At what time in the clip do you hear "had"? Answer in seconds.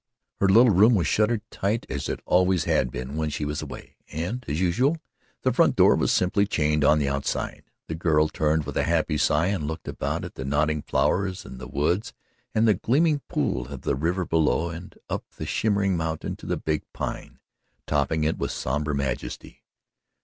2.63-2.89